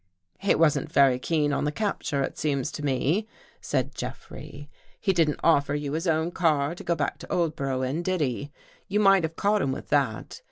[0.39, 3.27] "He wasn't very keen on the capture, it seems to me,"
[3.61, 4.67] said Jeffrey."
[4.99, 8.19] He didn't offer you his own I car to go back to Oldborough in, did
[8.19, 8.51] he?
[8.87, 10.39] You might have caught him with that.